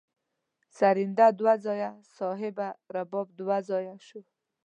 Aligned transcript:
سرینده 0.77 1.27
دوه 1.39 1.53
ځایه 1.65 1.89
صاحبه 2.17 2.67
رباب 2.95 3.27
دوه 3.39 3.57
ځایه 3.69 3.95
شو. 4.07 4.21